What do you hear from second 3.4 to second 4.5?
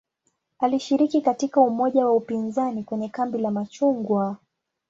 machungwa".